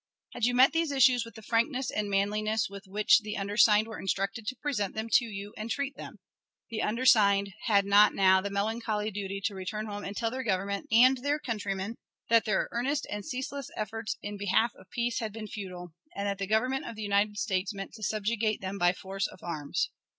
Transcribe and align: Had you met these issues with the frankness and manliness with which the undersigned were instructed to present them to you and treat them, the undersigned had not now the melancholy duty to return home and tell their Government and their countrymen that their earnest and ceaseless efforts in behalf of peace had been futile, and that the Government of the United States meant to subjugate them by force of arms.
Had 0.33 0.45
you 0.45 0.55
met 0.55 0.71
these 0.73 0.91
issues 0.91 1.23
with 1.25 1.35
the 1.35 1.43
frankness 1.43 1.91
and 1.91 2.09
manliness 2.09 2.67
with 2.67 2.87
which 2.87 3.19
the 3.19 3.37
undersigned 3.37 3.85
were 3.85 3.99
instructed 3.99 4.47
to 4.47 4.55
present 4.55 4.95
them 4.95 5.09
to 5.11 5.25
you 5.25 5.53
and 5.57 5.69
treat 5.69 5.95
them, 5.95 6.15
the 6.71 6.81
undersigned 6.81 7.53
had 7.65 7.85
not 7.85 8.15
now 8.15 8.41
the 8.41 8.49
melancholy 8.49 9.11
duty 9.11 9.39
to 9.45 9.53
return 9.53 9.85
home 9.85 10.03
and 10.03 10.17
tell 10.17 10.31
their 10.31 10.41
Government 10.43 10.87
and 10.91 11.17
their 11.19 11.37
countrymen 11.37 11.93
that 12.31 12.45
their 12.45 12.67
earnest 12.71 13.05
and 13.11 13.23
ceaseless 13.23 13.69
efforts 13.77 14.17
in 14.23 14.37
behalf 14.37 14.73
of 14.73 14.89
peace 14.89 15.19
had 15.19 15.31
been 15.31 15.45
futile, 15.45 15.93
and 16.15 16.25
that 16.25 16.39
the 16.39 16.47
Government 16.47 16.83
of 16.87 16.95
the 16.95 17.03
United 17.03 17.37
States 17.37 17.71
meant 17.71 17.93
to 17.93 18.01
subjugate 18.01 18.59
them 18.59 18.79
by 18.79 18.93
force 18.93 19.27
of 19.27 19.43
arms. 19.43 19.91